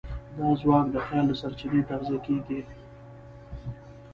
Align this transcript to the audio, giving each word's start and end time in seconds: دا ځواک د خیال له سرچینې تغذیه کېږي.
دا 0.37 0.47
ځواک 0.61 0.85
د 0.91 0.95
خیال 1.05 1.25
له 1.29 1.35
سرچینې 1.41 1.81
تغذیه 1.89 2.17
کېږي. 2.27 2.59